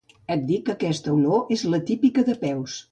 [0.35, 2.79] Et dic que aquesta olor és la típica de peus.